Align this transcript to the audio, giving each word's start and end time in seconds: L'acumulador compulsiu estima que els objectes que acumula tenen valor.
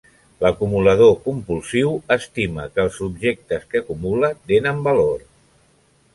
L'acumulador 0.43 1.11
compulsiu 1.25 1.93
estima 2.15 2.65
que 2.73 2.83
els 2.87 2.99
objectes 3.09 3.69
que 3.75 3.83
acumula 3.85 4.33
tenen 4.55 4.83
valor. 4.91 5.29